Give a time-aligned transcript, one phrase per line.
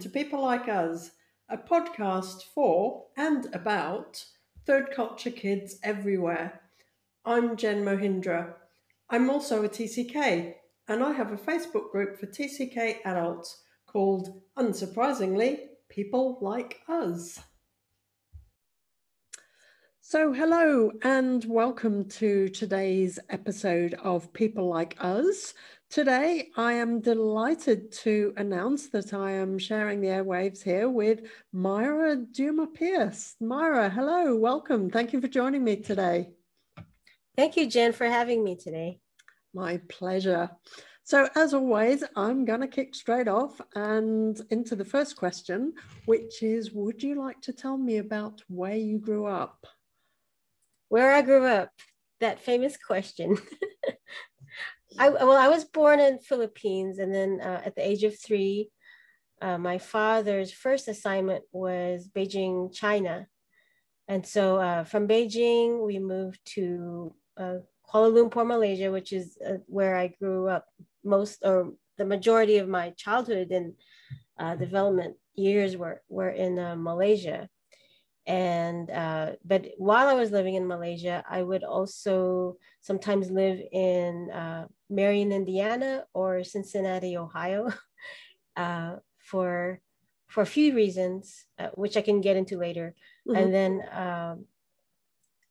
[0.00, 1.10] to People Like Us,
[1.50, 4.24] a podcast for and about
[4.64, 6.62] third culture kids everywhere.
[7.26, 8.54] I'm Jen Mohindra.
[9.10, 10.54] I'm also a TCK,
[10.88, 17.38] and I have a Facebook group for TCK adults called, unsurprisingly, People Like Us.
[20.00, 25.52] So, hello and welcome to today's episode of People Like Us.
[25.90, 31.22] Today, I am delighted to announce that I am sharing the airwaves here with
[31.52, 33.34] Myra Dumapias.
[33.40, 34.88] Myra, hello, welcome.
[34.88, 36.28] Thank you for joining me today.
[37.36, 39.00] Thank you, Jen, for having me today.
[39.52, 40.50] My pleasure.
[41.02, 45.72] So, as always, I'm going to kick straight off and into the first question,
[46.06, 49.66] which is Would you like to tell me about where you grew up?
[50.88, 51.70] where I grew up,
[52.20, 53.36] that famous question.
[54.98, 58.70] I well, I was born in Philippines, and then uh, at the age of three,
[59.40, 63.26] uh, my father's first assignment was Beijing, China,
[64.08, 69.58] and so uh, from Beijing we moved to uh, Kuala Lumpur, Malaysia, which is uh,
[69.66, 70.66] where I grew up
[71.04, 73.74] most or the majority of my childhood and
[74.38, 77.48] uh, development years were were in Malaysia
[78.30, 84.30] and uh, but while i was living in malaysia i would also sometimes live in
[84.30, 87.68] uh, marion indiana or cincinnati ohio
[88.56, 89.80] uh, for
[90.28, 92.94] for a few reasons uh, which i can get into later
[93.26, 93.36] mm-hmm.
[93.36, 94.44] and then um,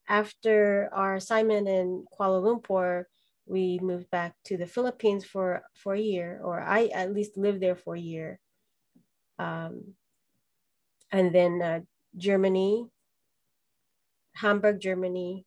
[0.07, 3.03] after our assignment in kuala lumpur
[3.45, 7.59] we moved back to the philippines for for a year or i at least lived
[7.59, 8.39] there for a year
[9.38, 9.95] um,
[11.11, 11.80] and then uh,
[12.16, 12.88] Germany,
[14.36, 15.46] Hamburg, Germany,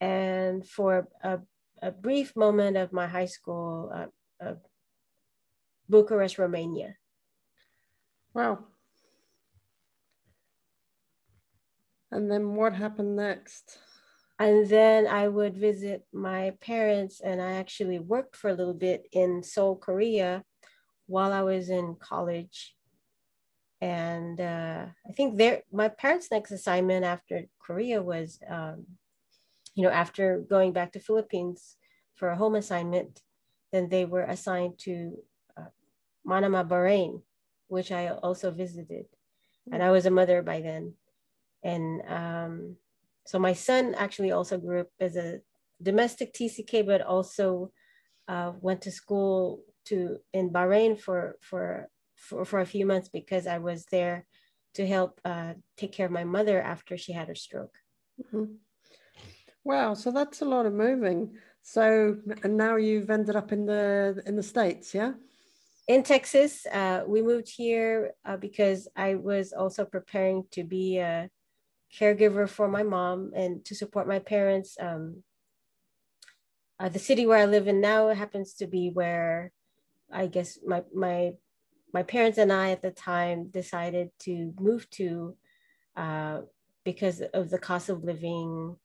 [0.00, 1.40] and for a,
[1.82, 4.54] a brief moment of my high school, uh, uh,
[5.88, 6.96] Bucharest, Romania.
[8.32, 8.64] Wow.
[12.10, 13.78] And then what happened next?
[14.38, 19.06] And then I would visit my parents, and I actually worked for a little bit
[19.12, 20.44] in Seoul, Korea
[21.06, 22.74] while I was in college
[23.80, 28.84] and uh, I think their my parents' next assignment after Korea was, um,
[29.74, 31.76] you know, after going back to Philippines
[32.14, 33.22] for a home assignment,
[33.72, 35.16] then they were assigned to
[35.56, 35.72] uh,
[36.26, 37.22] Manama, Bahrain,
[37.68, 39.74] which I also visited, mm-hmm.
[39.74, 40.94] and I was a mother by then,
[41.62, 42.76] and um,
[43.24, 45.40] so my son actually also grew up as a
[45.82, 47.72] domestic TCK, but also
[48.28, 51.88] uh, went to school to in Bahrain for for
[52.20, 54.26] for, for a few months because I was there
[54.74, 57.74] to help uh, take care of my mother after she had her stroke.
[58.22, 58.54] Mm-hmm.
[59.64, 61.36] Wow, so that's a lot of moving.
[61.62, 65.12] So, and now you've ended up in the in the states, yeah?
[65.88, 71.28] In Texas, uh, we moved here uh, because I was also preparing to be a
[71.98, 74.76] caregiver for my mom and to support my parents.
[74.80, 75.24] Um,
[76.78, 79.52] uh, the city where I live in now happens to be where
[80.10, 81.32] I guess my my
[81.92, 85.36] my parents and I at the time decided to move to
[85.96, 86.40] uh,
[86.84, 88.76] because of the cost of living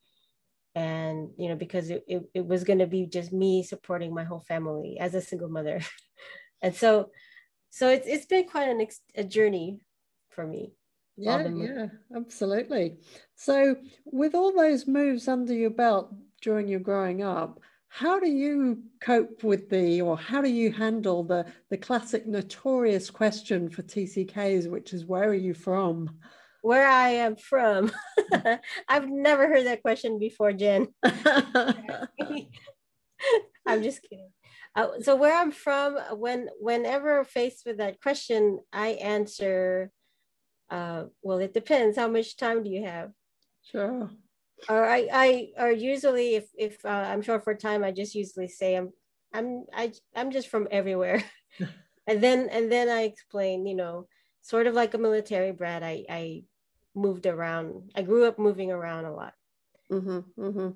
[0.75, 4.23] and you know because it, it, it was going to be just me supporting my
[4.23, 5.79] whole family as a single mother.
[6.61, 7.11] And so
[7.69, 9.81] so it's, it's been quite an ex- a journey
[10.29, 10.73] for me.
[11.16, 12.97] Yeah yeah absolutely.
[13.35, 17.59] So with all those moves under your belt during your growing up
[17.95, 23.09] how do you cope with the, or how do you handle the, the classic notorious
[23.09, 26.17] question for TCKs, which is where are you from?
[26.61, 27.94] Where I am from.
[28.89, 30.88] I've never heard that question before, Jen.
[33.66, 34.29] I'm just kidding.
[34.75, 39.89] Uh, so where I'm from, when whenever faced with that question, I answer,
[40.69, 41.96] uh, well, it depends.
[41.96, 43.11] How much time do you have?
[43.64, 44.09] Sure
[44.69, 48.47] or I, I or usually if if uh, I'm short for time, I just usually
[48.47, 48.91] say I'm
[49.34, 51.23] I'm I I'm just from everywhere,
[52.07, 54.07] and then and then I explain, you know,
[54.41, 55.84] sort of like a military brat.
[55.84, 56.43] I I
[56.96, 57.91] moved around.
[57.96, 59.34] I grew up moving around a lot.
[59.91, 60.69] Mm-hmm, mm-hmm.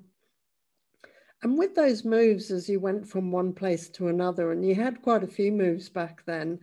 [1.42, 5.02] And with those moves, as you went from one place to another, and you had
[5.02, 6.58] quite a few moves back then,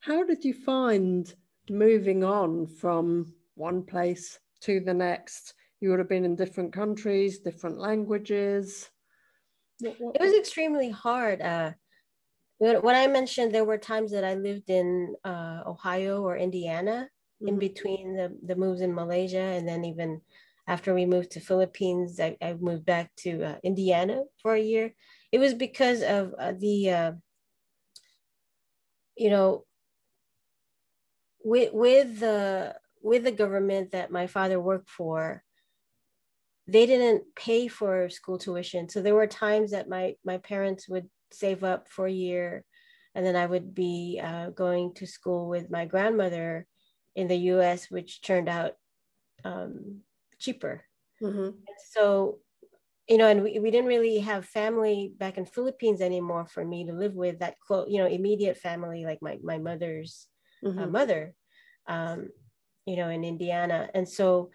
[0.00, 1.32] how did you find
[1.70, 5.54] moving on from one place to the next?
[5.80, 8.88] You would have been in different countries, different languages.
[9.80, 11.42] It was extremely hard.
[11.42, 11.72] Uh,
[12.58, 17.08] when I mentioned there were times that I lived in uh, Ohio or Indiana
[17.42, 17.48] mm-hmm.
[17.48, 20.22] in between the, the moves in Malaysia, and then even
[20.66, 24.94] after we moved to Philippines, I, I moved back to uh, Indiana for a year.
[25.30, 27.12] It was because of uh, the, uh,
[29.16, 29.64] you know,
[31.44, 35.44] with with the with the government that my father worked for,
[36.68, 38.88] they didn't pay for school tuition.
[38.88, 42.64] So there were times that my my parents would save up for a year,
[43.14, 46.66] and then I would be uh, going to school with my grandmother
[47.14, 48.72] in the U.S., which turned out
[49.44, 50.00] um,
[50.38, 50.84] cheaper.
[51.22, 51.50] Mm-hmm.
[51.92, 52.40] So
[53.08, 56.84] you know, and we, we didn't really have family back in Philippines anymore for me
[56.86, 60.26] to live with that close, you know, immediate family like my my mother's
[60.64, 60.78] uh, mm-hmm.
[60.80, 61.34] uh, mother,
[61.86, 62.30] um,
[62.86, 64.50] you know, in Indiana, and so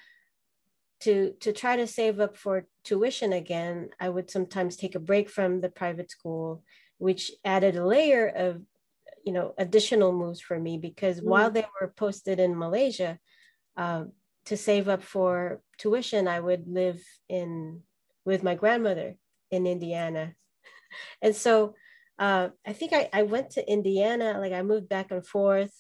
[1.02, 5.30] to to try to save up for tuition again, I would sometimes take a break
[5.30, 6.64] from the private school,
[6.98, 8.62] which added a layer of
[9.26, 11.30] you know additional moves for me because mm-hmm.
[11.30, 13.20] while they were posted in Malaysia,
[13.78, 14.06] uh,
[14.46, 17.82] to save up for tuition, I would live in
[18.26, 19.16] with my grandmother
[19.50, 20.34] in Indiana.
[21.22, 21.76] And so
[22.20, 25.72] uh, I think I, I went to Indiana, like I moved back and forth,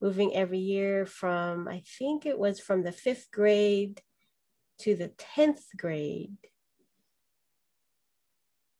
[0.00, 4.00] moving every year from, I think it was from the fifth grade
[4.80, 6.36] to the 10th grade.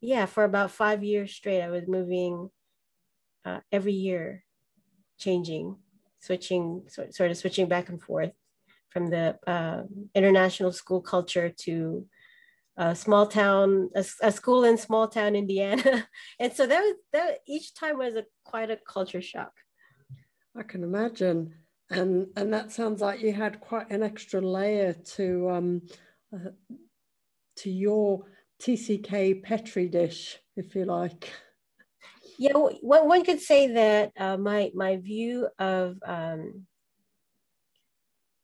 [0.00, 2.50] Yeah, for about five years straight, I was moving
[3.44, 4.44] uh, every year,
[5.18, 5.76] changing,
[6.20, 8.32] switching, sort, sort of switching back and forth
[8.90, 9.82] from the uh,
[10.14, 12.06] international school culture to
[12.76, 16.08] a small town, a, a, school in small town Indiana,
[16.40, 17.38] and so that was that.
[17.46, 19.52] Each time was a quite a culture shock.
[20.56, 21.54] I can imagine,
[21.90, 25.82] and and that sounds like you had quite an extra layer to um,
[26.32, 26.50] uh,
[27.56, 28.24] to your
[28.62, 31.30] TCK Petri dish, if you like.
[32.38, 36.66] Yeah, one, one could say that uh, my my view of um,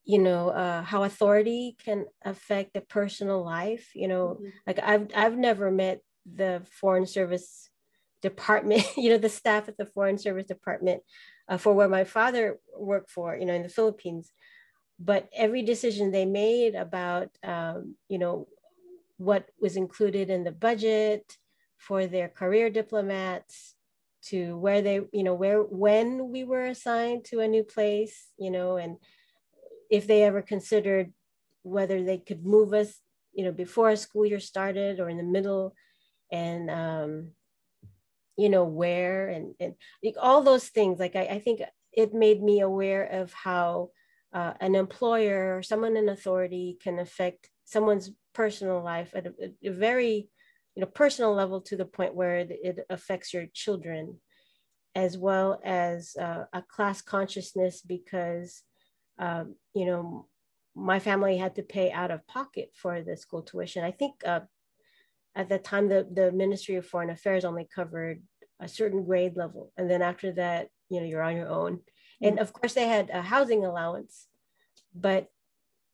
[0.06, 4.48] you know uh, how authority can affect a personal life you know mm-hmm.
[4.66, 6.00] like i've i've never met
[6.34, 7.68] the foreign service
[8.30, 11.00] department you know the staff at the foreign service department
[11.48, 12.58] uh, for where my father
[12.90, 14.32] worked for you know in the philippines.
[14.98, 18.48] But every decision they made about um, you know
[19.18, 21.24] what was included in the budget
[21.86, 23.74] for their career diplomats
[24.30, 28.50] to where they you know where when we were assigned to a new place you
[28.50, 28.96] know and
[29.90, 31.12] if they ever considered
[31.62, 33.00] whether they could move us,
[33.32, 35.74] you know, before a school year started or in the middle,
[36.30, 37.28] and um,
[38.36, 39.74] you know where and and
[40.04, 40.98] like all those things.
[40.98, 41.60] Like I, I think
[41.92, 43.90] it made me aware of how
[44.32, 49.32] uh, an employer or someone in authority can affect someone's personal life at a,
[49.64, 50.28] a, very
[50.74, 54.20] you know personal level to the point where it, affects your children
[54.94, 58.62] as well as uh, a class consciousness because
[59.18, 60.26] um, you know,
[60.74, 63.82] my family had to pay out of pocket for the school tuition.
[63.82, 64.40] I think uh,
[65.36, 68.22] at the time, the, the Ministry of Foreign Affairs only covered
[68.58, 69.72] a certain grade level.
[69.76, 71.80] And then after that, you know, you're on your own.
[72.22, 74.26] And of course, they had a housing allowance,
[74.94, 75.28] but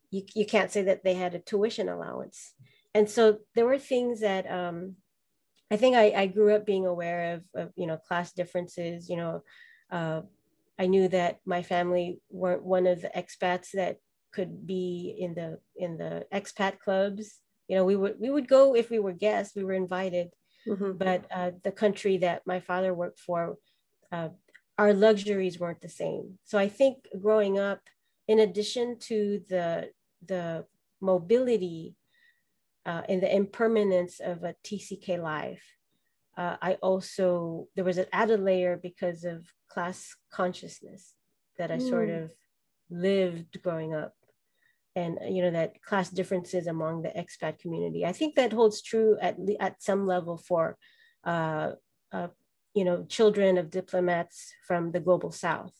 [0.09, 2.53] you, you can't say that they had a tuition allowance.
[2.93, 4.95] And so there were things that um,
[5.69, 9.17] I think I, I grew up being aware of, of, you know, class differences, you
[9.17, 9.43] know,
[9.91, 10.21] uh,
[10.79, 13.97] I knew that my family weren't one of the expats that
[14.31, 17.39] could be in the in the expat clubs.
[17.67, 20.29] You know, we would we would go if we were guests, we were invited.
[20.67, 20.93] Mm-hmm.
[20.93, 23.57] But uh, the country that my father worked for,
[24.11, 24.29] uh,
[24.77, 26.39] our luxuries weren't the same.
[26.45, 27.81] So I think growing up,
[28.27, 29.89] in addition to the
[30.25, 30.65] the
[31.01, 31.95] mobility
[32.85, 35.63] uh, and the impermanence of a TCK life,
[36.37, 41.13] uh, I also there was an added layer because of class consciousness
[41.57, 41.89] that I mm.
[41.89, 42.31] sort of
[42.89, 44.15] lived growing up,
[44.95, 48.05] and you know that class differences among the expat community.
[48.05, 50.77] I think that holds true at at some level for
[51.23, 51.71] uh,
[52.11, 52.27] uh,
[52.73, 55.73] you know children of diplomats from the global south.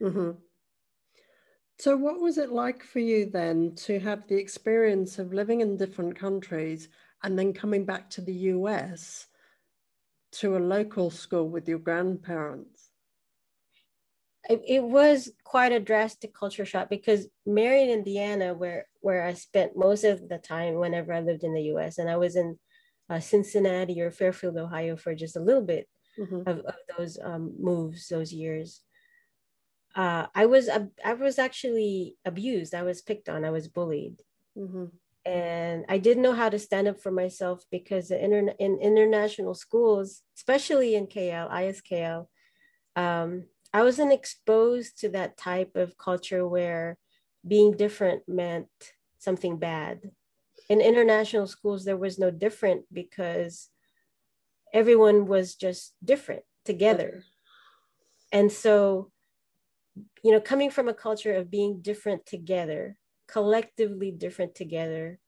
[0.00, 0.32] Mm-hmm.
[1.78, 5.76] So, what was it like for you then to have the experience of living in
[5.76, 6.88] different countries
[7.22, 9.26] and then coming back to the US?
[10.34, 12.83] to a local school with your grandparents?
[14.48, 19.76] It, it was quite a drastic culture shock because Marion, Indiana, where where I spent
[19.76, 22.58] most of the time whenever I lived in the U.S., and I was in
[23.08, 26.48] uh, Cincinnati or Fairfield, Ohio, for just a little bit mm-hmm.
[26.48, 28.82] of, of those um, moves, those years.
[29.94, 30.68] Uh, I was
[31.04, 32.74] I was actually abused.
[32.74, 33.44] I was picked on.
[33.44, 34.20] I was bullied.
[34.58, 34.86] Mm-hmm
[35.26, 40.94] and I didn't know how to stand up for myself because in international schools, especially
[40.94, 42.26] in KL, ISKL,
[42.96, 46.96] um, I wasn't exposed to that type of culture where
[47.46, 48.68] being different meant
[49.18, 50.12] something bad.
[50.70, 53.68] In international schools, there was no different because
[54.72, 57.24] everyone was just different together.
[58.32, 59.10] And so
[60.22, 62.96] you know, coming from a culture of being different together,
[63.28, 65.18] collectively different together,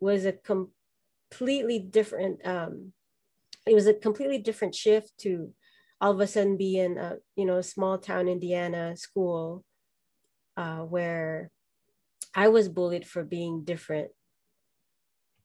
[0.00, 2.46] was a completely different.
[2.46, 2.92] Um,
[3.66, 5.52] it was a completely different shift to
[6.02, 9.64] all of a sudden be in a you know small town Indiana school
[10.56, 11.50] uh, where
[12.34, 14.10] I was bullied for being different,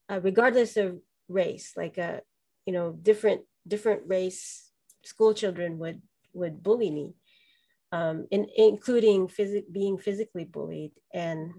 [0.10, 1.00] uh, regardless of
[1.30, 1.74] race.
[1.78, 2.20] Like a, uh,
[2.66, 4.72] you know, different different race
[5.06, 6.02] school children would
[6.34, 7.14] would bully me,
[7.92, 11.54] um, in, including phys- being physically bullied and.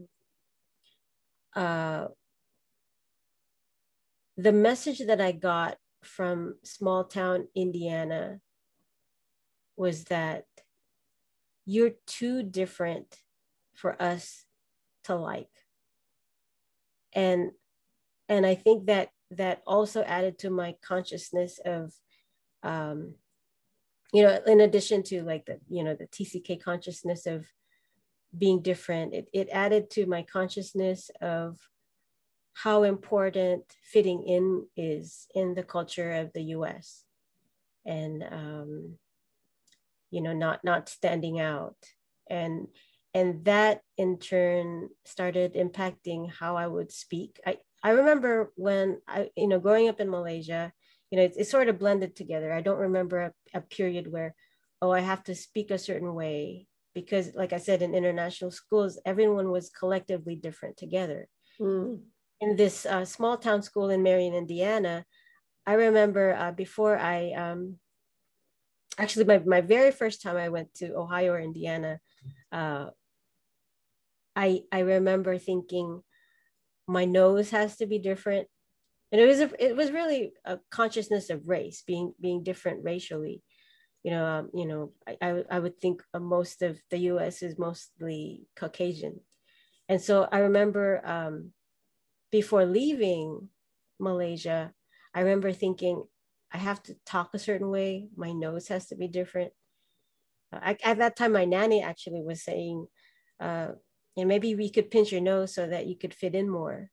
[1.57, 2.07] Uh,
[4.37, 8.39] the message that I got from small town Indiana
[9.79, 10.45] was that
[11.65, 13.17] you're too different
[13.75, 14.45] for us
[15.05, 15.51] to like.
[17.15, 17.53] And
[18.29, 21.93] and i think that that also added to my consciousness of
[22.63, 23.15] um
[24.13, 27.47] you know in addition to like the you know the tck consciousness of
[28.37, 31.57] being different it, it added to my consciousness of
[32.53, 37.05] how important fitting in is in the culture of the us
[37.87, 38.99] and um
[40.11, 41.77] you know not not standing out
[42.31, 42.69] and
[43.15, 47.41] and that in turn started impacting how I would speak.
[47.47, 50.73] I, I remember when I, you know, growing up in Malaysia,
[51.11, 52.53] you know, it, it sort of blended together.
[52.53, 54.35] I don't remember a, a, period where,
[54.83, 59.01] oh, I have to speak a certain way because, like I said, in international schools,
[59.07, 61.29] everyone was collectively different together.
[61.61, 62.01] Mm.
[62.41, 65.05] In this uh, small town school in Marion, Indiana,
[65.67, 67.77] I remember uh, before I, um,
[68.99, 72.01] actually, my, my very first time I went to Ohio or Indiana,
[72.53, 72.87] uh,
[74.37, 76.03] I I remember thinking
[76.87, 78.49] my nose has to be different.
[79.11, 83.43] And it was a, it was really a consciousness of race being being different racially.
[84.05, 87.43] You know, um, you know, I, I would think most of the U.S.
[87.43, 89.21] is mostly Caucasian,
[89.89, 91.53] and so I remember um,
[92.31, 93.49] before leaving
[93.99, 94.73] Malaysia,
[95.15, 96.05] I remember thinking
[96.53, 98.09] I have to talk a certain way.
[98.17, 99.53] My nose has to be different.
[100.53, 102.87] I, at that time, my nanny actually was saying,
[103.39, 103.69] uh,
[104.17, 106.91] and maybe we could pinch your nose so that you could fit in more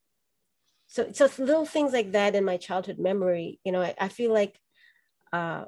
[0.88, 4.34] so so little things like that in my childhood memory you know i, I feel
[4.34, 4.58] like
[5.34, 5.66] uh,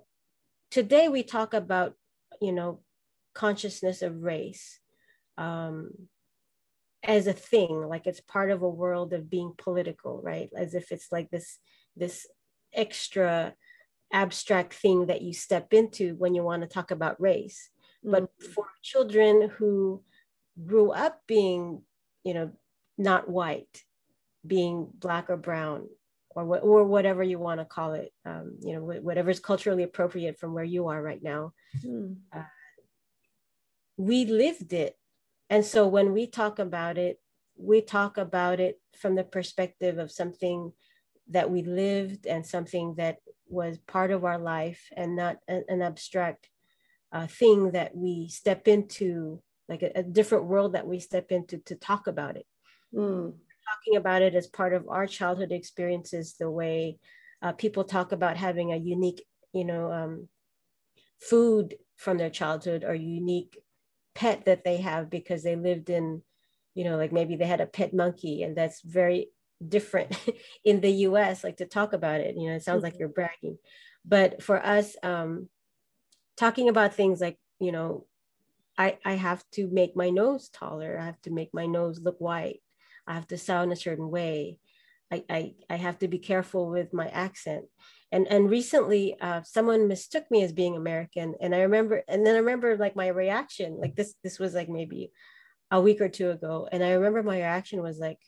[0.72, 1.94] today we talk about
[2.42, 2.82] you know
[3.34, 4.80] consciousness of race
[5.38, 5.92] um,
[7.04, 10.92] as a thing like it's part of a world of being political right as if
[10.92, 11.60] it's like this
[11.96, 12.26] this
[12.74, 13.54] extra
[14.12, 17.70] abstract thing that you step into when you want to talk about race
[18.04, 18.12] mm-hmm.
[18.12, 20.02] but for children who
[20.66, 21.82] grew up being,
[22.24, 22.52] you know,
[22.98, 23.84] not white,
[24.46, 25.88] being black or brown,
[26.32, 29.84] or what, or whatever you want to call it, um, you know, whatever is culturally
[29.84, 31.54] appropriate from where you are right now.
[31.84, 32.18] Mm.
[32.36, 32.44] Uh,
[33.98, 34.96] we lived it,
[35.50, 37.20] and so when we talk about it,
[37.56, 40.72] we talk about it from the perspective of something
[41.30, 43.18] that we lived and something that
[43.50, 46.50] was part of our life and not an, an abstract
[47.12, 51.58] uh, thing that we step into like a, a, different world that we step into
[51.60, 52.46] to talk about it.
[52.94, 53.34] Mm.
[53.34, 57.00] Talking about it as part of our childhood experiences, the way
[57.42, 60.28] uh, people talk about having a unique, you know, um,
[61.20, 63.58] food from their childhood or unique
[64.16, 66.22] pet that they have because they lived in,
[66.76, 69.30] you know, like maybe they had a pet monkey and that's very
[69.66, 70.18] different
[70.66, 72.36] in the US, like to talk about it.
[72.36, 72.86] You know, it sounds mm-hmm.
[72.86, 73.58] like you're bragging.
[74.06, 75.50] But for us, um,
[76.38, 78.06] talking about things like, you know,
[78.78, 80.98] I, I have to make my nose taller.
[81.00, 82.62] I have to make my nose look white.
[83.08, 84.60] I have to sound a certain way.
[85.12, 87.66] I, I, I have to be careful with my accent.
[88.12, 91.36] And, and recently, uh, someone mistook me as being American.
[91.42, 94.70] And I remember, and then I remember like my reaction, like this, this was like
[94.70, 95.12] maybe
[95.72, 96.70] a week or two ago.
[96.72, 98.20] And I remember my reaction was like,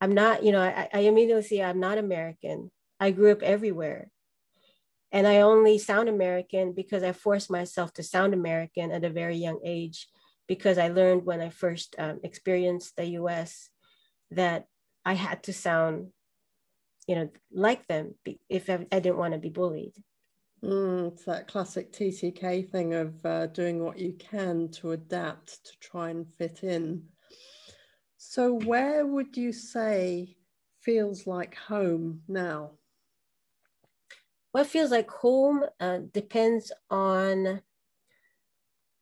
[0.00, 2.70] I'm not, you know, I, I immediately see I'm not American.
[3.00, 4.10] I grew up everywhere.
[5.10, 9.36] And I only sound American because I forced myself to sound American at a very
[9.36, 10.06] young age
[10.46, 13.70] because I learned when I first um, experienced the US
[14.30, 14.66] that
[15.04, 16.08] I had to sound,
[17.06, 18.14] you know, like them
[18.48, 19.94] if I, I didn't want to be bullied.
[20.62, 25.72] Mm, it's that classic TCK thing of uh, doing what you can to adapt to
[25.80, 27.04] try and fit in.
[28.18, 30.36] So, where would you say
[30.82, 32.72] feels like home now?
[34.52, 37.60] what feels like home uh, depends on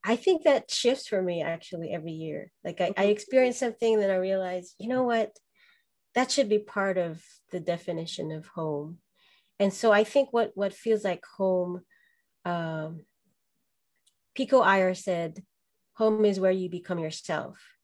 [0.04, 4.10] i think that shifts for me actually every year like I, I experience something that
[4.10, 5.36] i realize you know what
[6.14, 8.98] that should be part of the definition of home
[9.58, 11.82] and so i think what what feels like home
[12.44, 13.00] um,
[14.34, 15.42] pico iyer said
[15.94, 17.75] home is where you become yourself.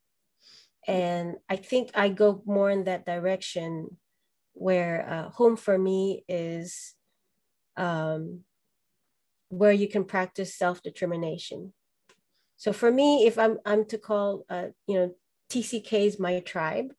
[0.87, 3.97] And I think I go more in that direction
[4.55, 6.95] where uh, home for me is
[7.77, 8.41] um,
[9.49, 11.73] where you can practice self-determination.
[12.57, 15.15] So for me, if I'm, I'm to call, uh, you know,
[15.51, 16.93] TCK is my tribe,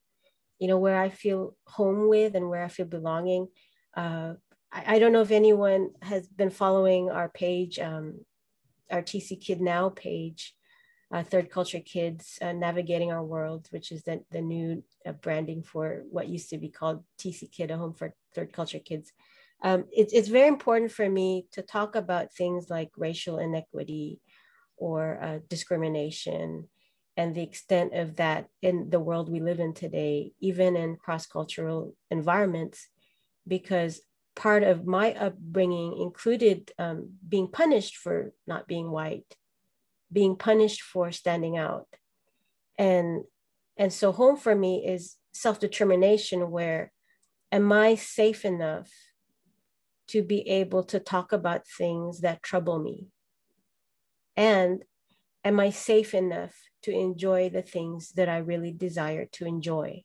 [0.59, 3.47] you know, where I feel home with and where I feel belonging.
[3.95, 4.33] Uh,
[4.71, 8.25] I, I, don't know if anyone has been following our page, um,
[8.91, 10.53] our TC Kid Now page,
[11.13, 15.61] uh, Third Culture Kids uh, Navigating Our World, which is the, the new uh, branding
[15.61, 19.13] for what used to be called TC Kid, a home for third culture kids.
[19.61, 24.21] Um, it, it's very important for me to talk about things like racial inequity
[24.75, 26.67] or uh, discrimination
[27.15, 31.27] and the extent of that in the world we live in today, even in cross
[31.27, 32.87] cultural environments,
[33.47, 34.01] because
[34.35, 39.37] part of my upbringing included um, being punished for not being white,
[40.13, 41.87] being punished for standing out.
[42.77, 43.23] And,
[43.77, 46.91] and so, home for me is self determination, where
[47.51, 48.89] am I safe enough
[50.07, 53.07] to be able to talk about things that trouble me?
[54.37, 54.83] And
[55.43, 60.03] am I safe enough to enjoy the things that I really desire to enjoy.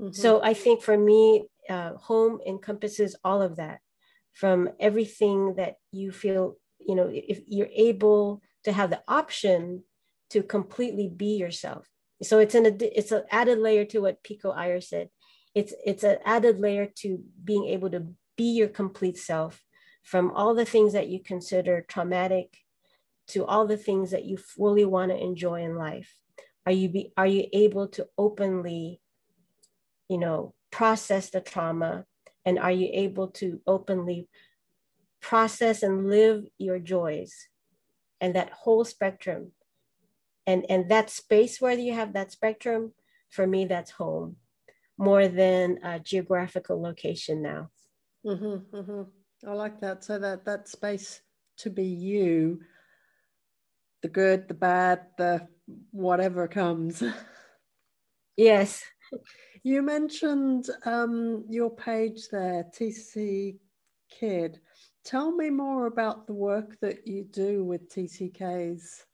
[0.00, 0.12] Mm-hmm.
[0.12, 3.80] So I think for me, uh, home encompasses all of that
[4.34, 9.84] from everything that you feel, you know, if you're able to have the option
[10.30, 11.86] to completely be yourself.
[12.22, 15.08] So it's an it's an added layer to what Pico Iyer said.
[15.54, 19.62] It's it's an added layer to being able to be your complete self
[20.02, 22.56] from all the things that you consider traumatic
[23.28, 26.16] to all the things that you fully want to enjoy in life
[26.66, 29.00] are you be, are you able to openly
[30.08, 32.04] you know process the trauma
[32.44, 34.28] and are you able to openly
[35.20, 37.48] process and live your joys
[38.22, 39.52] and that whole spectrum
[40.46, 42.92] and and that space where you have that spectrum
[43.28, 44.36] for me that's home
[44.96, 47.68] more than a geographical location now
[48.26, 49.02] mm-hmm, mm-hmm.
[49.46, 51.20] i like that so that that space
[51.58, 52.60] to be you
[54.02, 55.48] the good, the bad, the
[55.90, 57.02] whatever comes.
[58.34, 58.82] Yes.
[59.62, 63.58] You mentioned um, your page there, TC
[64.10, 64.58] Kid.
[65.04, 69.04] Tell me more about the work that you do with TCKs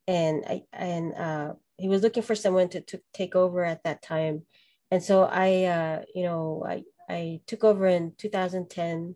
[0.06, 4.02] And I and uh, he was looking for someone to, to take over at that
[4.02, 4.42] time.
[4.90, 9.14] And so I, uh, you know, I, I took over in 2010.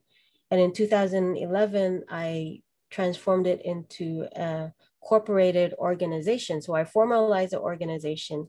[0.50, 4.72] And in 2011, I transformed it into a
[5.02, 6.62] corporated organization.
[6.62, 8.48] So I formalized the organization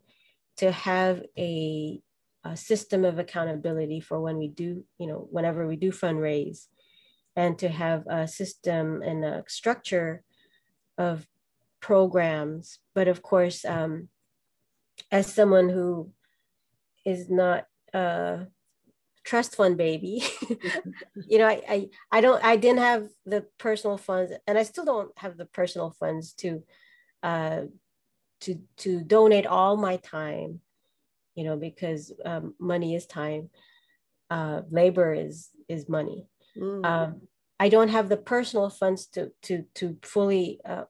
[0.57, 2.01] to have a
[2.45, 6.67] a system of accountability for when we do, you know, whenever we do fundraise,
[7.35, 10.23] and to have a system and a structure
[10.97, 11.25] of
[11.85, 12.79] programs.
[12.95, 14.09] But of course, um,
[15.11, 16.11] as someone who
[17.05, 18.47] is not a
[19.23, 20.23] trust fund baby,
[21.27, 24.85] you know, I, I I don't I didn't have the personal funds, and I still
[24.85, 26.63] don't have the personal funds to
[27.21, 27.61] uh,
[28.41, 30.61] to to donate all my time
[31.35, 33.49] you know, because um, money is time,
[34.29, 36.27] uh, labor is is money.
[36.57, 36.85] Mm.
[36.85, 37.21] Um,
[37.59, 40.85] I don't have the personal funds to to to fully uh,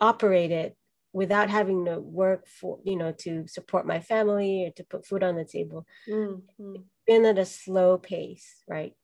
[0.00, 0.76] operate it
[1.12, 5.22] without having to work for you know to support my family or to put food
[5.22, 5.86] on the table.
[6.08, 6.74] Mm-hmm.
[7.06, 8.94] Been at a slow pace, right?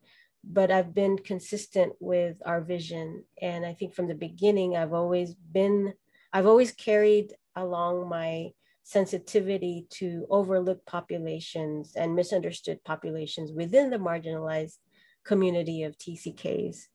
[0.42, 5.34] But I've been consistent with our vision, and I think from the beginning, I've always
[5.34, 5.92] been,
[6.32, 14.78] I've always carried along my sensitivity to overlooked populations and misunderstood populations within the marginalized
[15.24, 16.86] community of TCKs.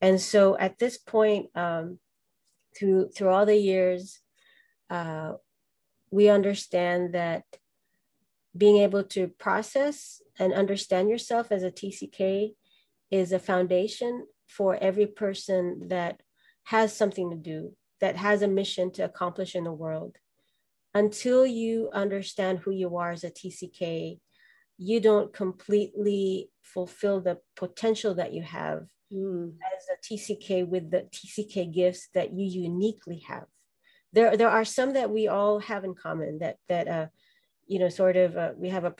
[0.00, 1.98] And so at this point, um,
[2.78, 4.20] through, through all the years,
[4.90, 5.32] uh,
[6.10, 7.44] we understand that
[8.56, 12.54] being able to process and understand yourself as a TCK
[13.10, 16.20] is a foundation for every person that
[16.64, 20.16] has something to do, that has a mission to accomplish in the world.
[20.94, 24.18] Until you understand who you are as a TCK,
[24.78, 29.52] you don't completely fulfill the potential that you have mm.
[29.76, 33.44] as a TCK with the TCK gifts that you uniquely have.
[34.12, 37.06] There, there are some that we all have in common that that uh,
[37.66, 38.90] you know sort of uh, we have a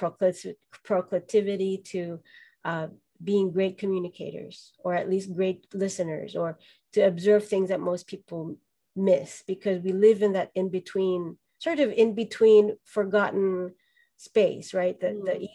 [0.84, 2.20] proclivity to
[2.64, 2.88] uh,
[3.22, 6.58] being great communicators or at least great listeners or
[6.92, 8.56] to observe things that most people
[8.94, 13.72] miss because we live in that in between sort of in between forgotten
[14.16, 15.24] space right the, mm.
[15.24, 15.48] the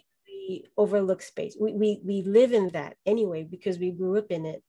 [0.44, 1.56] easily overlooked space.
[1.58, 4.62] We, we we live in that anyway because we grew up in it.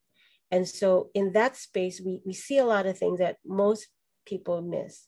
[0.50, 3.88] And so in that space we we see a lot of things that most
[4.26, 5.06] people miss.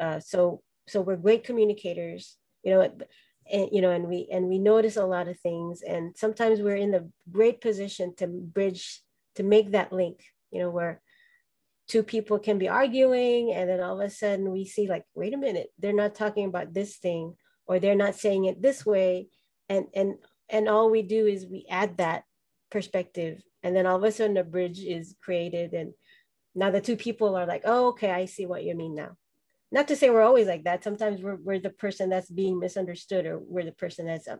[0.00, 2.80] Uh, so so we're great communicators you know
[3.50, 5.82] and you know and we and we notice a lot of things.
[5.82, 9.02] And sometimes we're in the great position to bridge
[9.36, 11.02] to make that link you know where
[11.88, 15.34] two people can be arguing and then all of a sudden we see like wait
[15.34, 17.34] a minute they're not talking about this thing
[17.66, 19.28] or they're not saying it this way
[19.68, 20.14] and and
[20.48, 22.24] and all we do is we add that
[22.70, 23.42] perspective.
[23.62, 25.92] And then all of a sudden a bridge is created and
[26.54, 29.16] now the two people are like oh okay i see what you mean now.
[29.72, 30.84] Not to say we're always like that.
[30.84, 34.36] Sometimes we're, we're the person that's being misunderstood or we're the person that's uh,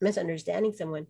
[0.00, 1.06] misunderstanding someone.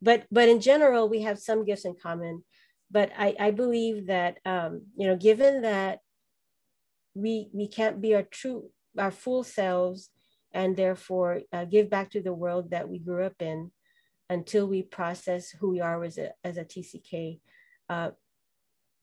[0.00, 2.44] But but in general we have some gifts in common.
[2.90, 6.00] But I, I believe that um, you know, given that
[7.14, 10.10] we we can't be our true our full selves
[10.54, 13.70] and therefore uh, give back to the world that we grew up in
[14.28, 17.40] until we process who we are as a, as a TCK.
[17.88, 18.10] Uh,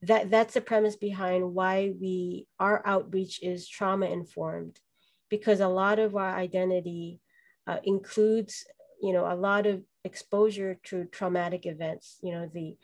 [0.02, 4.80] that that's the premise behind why we our outreach is trauma informed,
[5.28, 7.20] because a lot of our identity
[7.66, 8.64] uh, includes
[9.02, 12.18] you know a lot of exposure to traumatic events.
[12.22, 12.76] You know the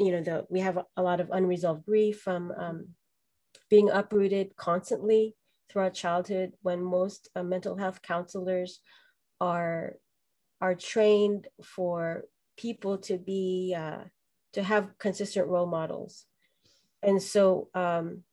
[0.00, 2.88] you know, the, we have a lot of unresolved grief from um,
[3.68, 5.36] being uprooted constantly
[5.70, 8.80] throughout childhood when most uh, mental health counselors
[9.40, 9.94] are,
[10.60, 12.24] are trained for
[12.56, 14.04] people to be, uh,
[14.52, 16.26] to have consistent role models.
[17.02, 18.24] And so, um,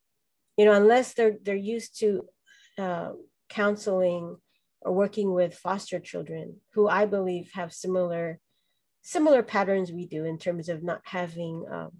[0.56, 2.26] you know, unless they're, they're used to
[2.76, 3.12] uh,
[3.48, 4.36] counseling
[4.82, 8.40] or working with foster children who I believe have similar
[9.02, 11.90] similar patterns we do in terms of not having, um,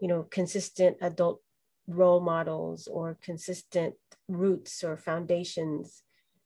[0.00, 1.40] you know, consistent adult
[1.86, 3.94] role models or consistent
[4.28, 6.02] roots or foundations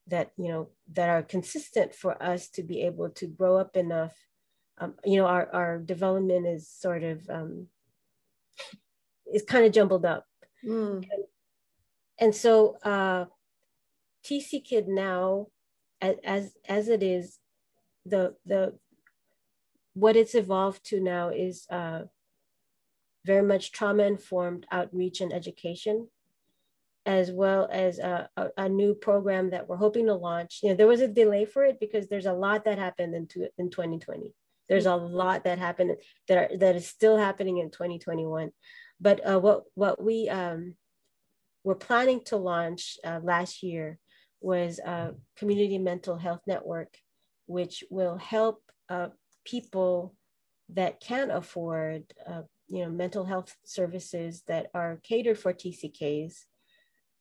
[0.06, 4.14] that you know that are consistent for us to be able to grow up enough
[4.78, 7.66] um, you know our, our development is sort of um,
[9.32, 10.26] is kind of jumbled up
[10.64, 10.96] mm.
[10.96, 11.24] and,
[12.18, 13.24] and, so uh,
[14.24, 15.46] tc kid now
[16.00, 17.38] as as it is
[18.04, 18.74] the the
[19.94, 22.02] what it's evolved to now is uh,
[23.24, 26.08] very much trauma informed outreach and education,
[27.06, 30.60] as well as a, a, a, new program that we're hoping to launch.
[30.62, 33.26] You know, there was a delay for it because there's a lot that happened in,
[33.28, 34.32] to, in 2020.
[34.68, 35.96] There's a lot that happened
[36.28, 38.50] that are, that is still happening in 2021.
[39.00, 40.74] But uh, what what we um,
[41.64, 43.98] were planning to launch uh, last year
[44.40, 46.96] was a community mental health network,
[47.46, 49.08] which will help uh,
[49.44, 50.14] people
[50.74, 56.46] that can't afford uh, you know mental health services that are catered for tck's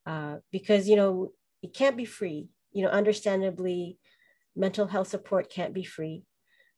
[0.06, 1.32] uh, because you know
[1.62, 2.48] it can't be free.
[2.72, 3.98] You know understandably
[4.56, 6.24] mental health support can't be free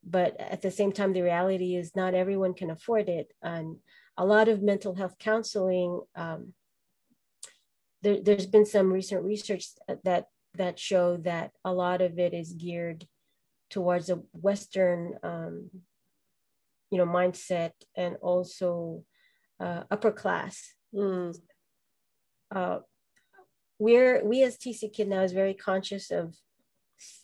[0.04, 3.32] but at the same time the reality is not everyone can afford it.
[3.42, 3.76] And
[4.16, 6.54] a lot of mental health counseling um,
[8.02, 9.68] there, has been some recent research
[10.04, 13.06] that that show that a lot of it is geared
[13.70, 15.70] towards a Western, um,
[16.92, 19.02] you know, mindset and also
[19.58, 20.74] uh, upper class.
[20.94, 21.34] Mm.
[22.54, 22.80] Uh,
[23.78, 26.36] we're we as TC Kid now is very conscious of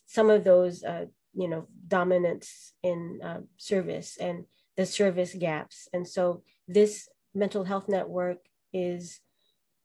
[0.07, 1.05] some of those, uh,
[1.35, 4.47] you know, dominance in uh, service and
[4.79, 8.39] the service gaps, and so this mental health network
[8.73, 9.21] is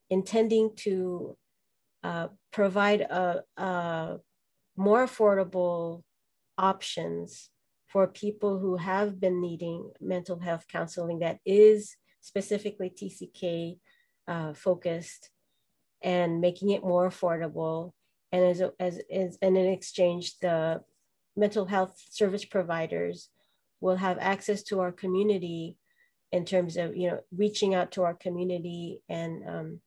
[0.10, 1.36] intending to
[2.04, 4.18] uh, provide a, a
[4.78, 6.04] more affordable
[6.58, 7.50] options
[7.94, 13.78] for people who have been needing mental health counseling that is specifically TCK
[14.28, 15.30] uh, focused
[16.02, 17.92] and making it more affordable.
[18.32, 20.82] And as, as, as and in exchange, the
[21.38, 23.30] mental health service providers
[23.80, 25.78] will have access to our community
[26.32, 29.80] in terms of you know reaching out to our community and um,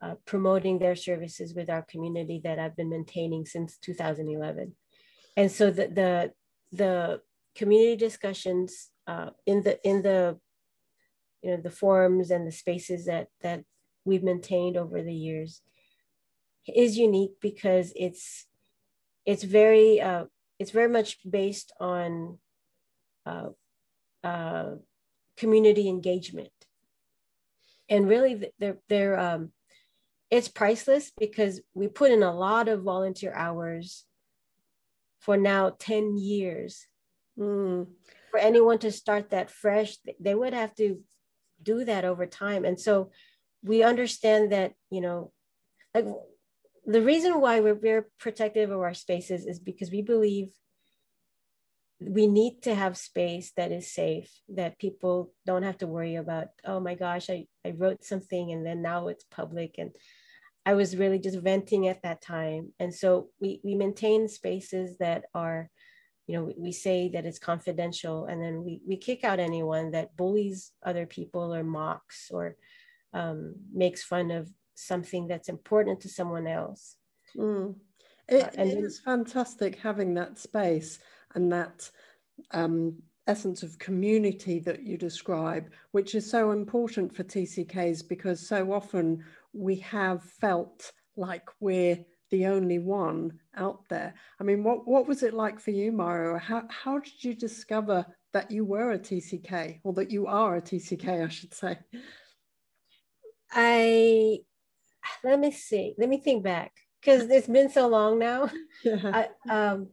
[0.00, 4.74] uh, promoting their services with our community that I've been maintaining since 2011
[5.36, 6.32] and so the the,
[6.70, 7.20] the
[7.54, 10.38] community discussions uh, in the in the
[11.42, 13.64] you know the forums and the spaces that that
[14.04, 15.62] we've maintained over the years
[16.72, 18.46] is unique because it's
[19.24, 20.24] it's very uh,
[20.58, 22.38] it's very much based on
[23.26, 23.48] uh,
[24.24, 24.70] uh,
[25.36, 26.50] community engagement.
[27.88, 29.52] And really they're they're um,
[30.30, 34.04] it's priceless because we put in a lot of volunteer hours
[35.20, 36.86] for now 10 years
[37.38, 37.86] Mm.
[38.30, 41.00] For anyone to start that fresh, they would have to
[41.62, 42.64] do that over time.
[42.64, 43.10] And so
[43.62, 45.32] we understand that, you know,
[45.94, 46.06] like
[46.86, 50.48] the reason why we're very protective of our spaces is because we believe
[52.00, 56.48] we need to have space that is safe that people don't have to worry about
[56.64, 59.94] oh my gosh I, I wrote something and then now it's public and
[60.66, 65.24] i was really just venting at that time and so we, we maintain spaces that
[65.34, 65.70] are
[66.26, 70.16] you know we, say that it's confidential and then we, we kick out anyone that
[70.16, 72.56] bullies other people or mocks or
[73.12, 76.96] um, makes fun of something that's important to someone else
[77.36, 77.74] mm.
[78.28, 81.00] It, uh, and it is fantastic having that space
[81.34, 81.90] and that
[82.52, 82.94] um,
[83.26, 89.24] essence of community that you describe, which is so important for TCKs because so often
[89.52, 91.98] we have felt like we're
[92.32, 94.14] the only one out there.
[94.40, 96.38] I mean, what, what was it like for you, Myra?
[96.38, 100.62] How, how did you discover that you were a TCK or that you are a
[100.62, 101.78] TCK, I should say?
[103.52, 104.38] I,
[105.22, 108.50] let me see, let me think back because it's been so long now.
[108.82, 109.26] Yeah.
[109.48, 109.88] I, um,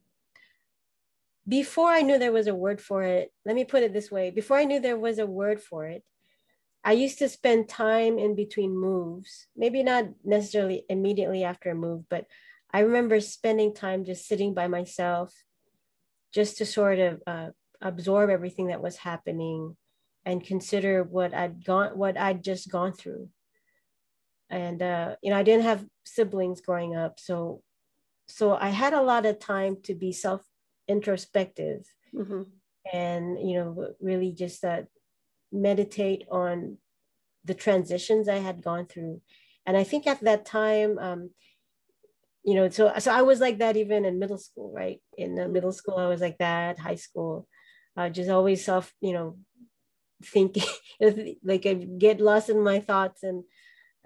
[1.45, 4.29] before I knew there was a word for it, let me put it this way
[4.29, 6.03] before I knew there was a word for it,
[6.83, 12.05] I used to spend time in between moves, maybe not necessarily immediately after a move,
[12.09, 12.25] but
[12.71, 15.33] I remember spending time just sitting by myself
[16.33, 17.49] just to sort of uh,
[17.81, 19.75] absorb everything that was happening
[20.25, 23.29] and consider what I'd gone, what I'd just gone through.
[24.49, 27.19] And, uh, you know, I didn't have siblings growing up.
[27.19, 27.61] So,
[28.27, 30.41] so I had a lot of time to be self
[30.89, 32.41] introspective mm-hmm.
[32.91, 34.81] and you know really just uh,
[35.51, 36.77] meditate on
[37.45, 39.21] the transitions i had gone through.
[39.65, 41.29] And i think at that time um,
[42.43, 45.01] you know so so i was like that even in middle school right?
[45.17, 47.47] In the middle school i was like that high school.
[47.97, 49.37] Uh, just always self you know
[50.23, 50.63] thinking
[51.43, 53.43] like i get lost in my thoughts and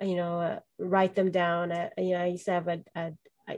[0.02, 1.72] you know uh, write them down.
[1.72, 3.12] I, you know i used to have a, a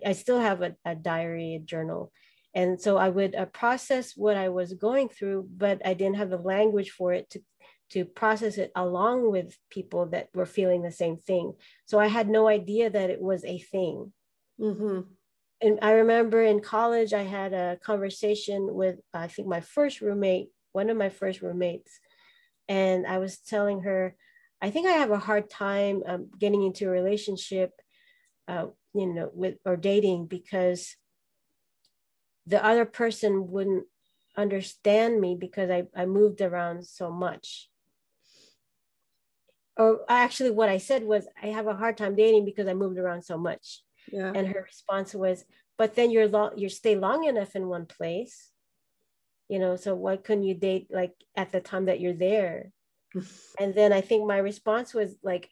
[0.06, 2.12] I still have a, a diary a journal.
[2.56, 6.30] And so i would uh, process what i was going through but i didn't have
[6.30, 7.42] the language for it to
[7.92, 11.54] to process it along with people that were feeling the same thing
[11.86, 14.12] so i had no idea that it was a thing
[14.60, 15.02] mm-hmm.
[15.62, 20.50] and i remember in college i had a conversation with i think my first roommate
[20.72, 22.00] one of my first roommates
[22.68, 24.16] and i was telling her
[24.62, 27.72] i think i have a hard time um, getting into a relationship
[28.48, 30.96] uh, you know with or dating because
[32.48, 33.86] the other person wouldn't
[34.38, 37.70] understand me because I, I moved around so much.
[39.78, 42.98] Or actually, what I said was, I have a hard time dating because I moved
[42.98, 43.82] around so much.
[44.12, 44.32] Yeah.
[44.34, 45.44] And her response was,
[45.78, 48.52] but then you're long, you stay long enough in one place,
[49.50, 49.76] you know.
[49.76, 52.72] So why couldn't you date like at the time that you're there?
[53.60, 55.50] and then I think my response was like,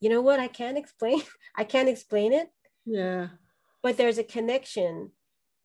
[0.00, 0.38] you know what?
[0.38, 1.22] I can't explain.
[1.56, 2.48] I can't explain it.
[2.84, 3.28] Yeah.
[3.82, 5.10] But there's a connection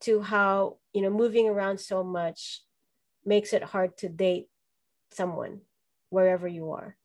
[0.00, 2.62] to how you know moving around so much
[3.24, 4.48] makes it hard to date
[5.12, 5.60] someone
[6.08, 6.96] wherever you are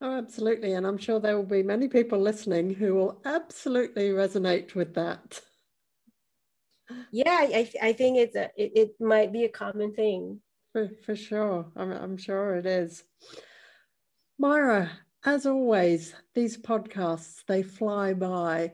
[0.00, 4.74] oh absolutely and i'm sure there will be many people listening who will absolutely resonate
[4.74, 5.40] with that.
[7.12, 10.40] Yeah i, I think it's a it, it might be a common thing.
[10.72, 13.04] For, for sure I'm, I'm sure it is.
[14.38, 14.90] Myra
[15.24, 18.72] as always these podcasts they fly by.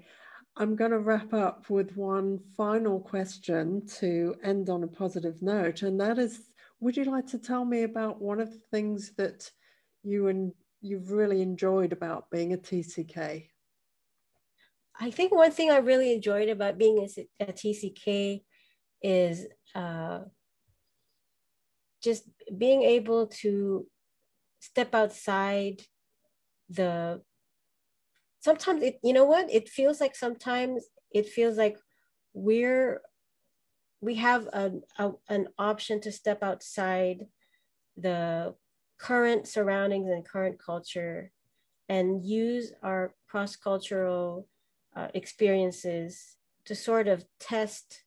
[0.57, 5.83] I'm going to wrap up with one final question to end on a positive note.
[5.83, 9.51] And that is Would you like to tell me about one of the things that
[10.03, 10.53] you and
[10.85, 13.49] you've really enjoyed about being a TCK?
[15.01, 18.43] I think one thing I really enjoyed about being a, a TCK
[19.03, 20.21] is uh,
[22.03, 22.25] just
[22.57, 23.87] being able to
[24.61, 25.83] step outside
[26.69, 27.21] the
[28.41, 31.77] sometimes it you know what it feels like sometimes it feels like
[32.33, 33.01] we're
[34.01, 37.27] we have a, a, an option to step outside
[37.97, 38.55] the
[39.05, 41.31] current surroundings and current culture
[41.91, 44.49] and use our cross-cultural
[44.97, 48.05] uh, experiences to sort of test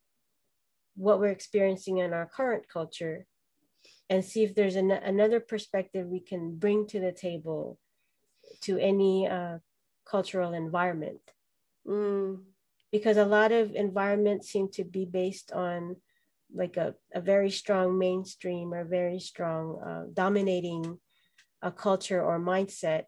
[0.96, 3.28] what we're experiencing in our current culture
[4.10, 7.78] and see if there's an, another perspective we can bring to the table
[8.62, 9.60] to any uh,
[10.04, 11.22] cultural environment.
[11.88, 12.42] Mm.
[12.92, 15.98] Because a lot of environments seem to be based on
[16.54, 21.00] like a, a very strong mainstream or very strong uh, dominating
[21.62, 23.04] a culture or mindset.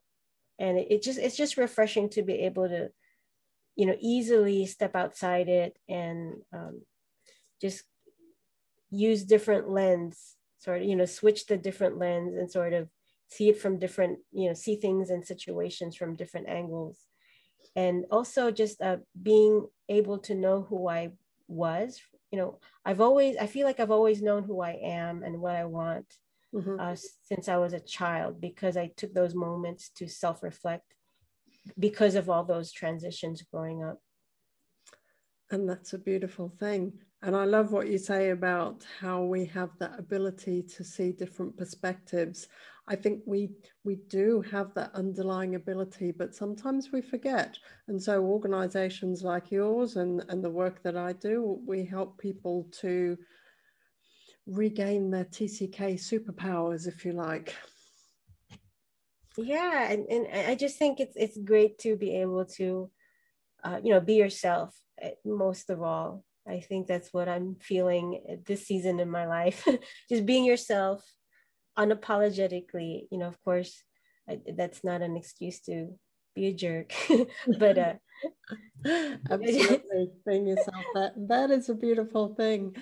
[0.60, 2.90] And it, it just it's just refreshing to be able to,
[3.76, 6.82] you know, easily step outside it and um,
[7.62, 7.84] just
[8.92, 12.90] use different lens sort of you know switch the different lens and sort of
[13.28, 17.06] see it from different you know see things and situations from different angles
[17.76, 21.10] and also just uh, being able to know who i
[21.48, 22.00] was
[22.32, 25.56] you know i've always i feel like i've always known who i am and what
[25.56, 26.06] i want
[26.54, 26.80] mm-hmm.
[26.80, 30.94] uh, since i was a child because i took those moments to self-reflect
[31.78, 34.00] because of all those transitions growing up
[35.52, 39.72] and that's a beautiful thing and I love what you say about how we have
[39.80, 42.48] that ability to see different perspectives.
[42.88, 43.50] I think we
[43.84, 47.58] we do have that underlying ability, but sometimes we forget.
[47.88, 52.68] And so organizations like yours and, and the work that I do, we help people
[52.80, 53.18] to
[54.48, 57.54] regain their TCK superpowers, if you like.
[59.38, 62.90] Yeah, and, and I just think it's it's great to be able to
[63.64, 68.42] uh, you know be yourself eh, most of all I think that's what I'm feeling
[68.46, 69.68] this season in my life.
[70.10, 71.04] Just being yourself
[71.78, 73.08] unapologetically.
[73.12, 73.84] You know, of course,
[74.28, 75.90] I, that's not an excuse to
[76.36, 76.94] be a jerk,
[77.60, 77.94] but uh,
[79.30, 80.86] absolutely being yourself.
[80.94, 82.76] That that is a beautiful thing.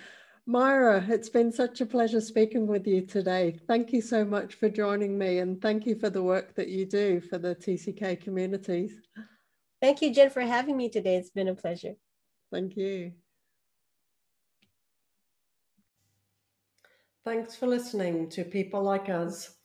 [0.46, 3.60] Myra, it's been such a pleasure speaking with you today.
[3.68, 6.86] Thank you so much for joining me and thank you for the work that you
[6.86, 8.96] do for the TCK communities.
[9.82, 11.18] Thank you, Jen, for having me today.
[11.18, 11.96] It's been a pleasure.
[12.52, 13.12] Thank you.
[17.24, 19.56] Thanks for listening to People Like Us.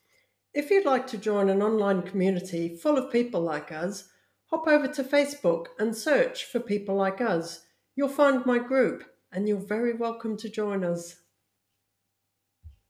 [0.53, 4.09] If you'd like to join an online community full of people like us,
[4.47, 7.65] hop over to Facebook and search for People Like Us.
[7.95, 11.22] You'll find my group and you're very welcome to join us.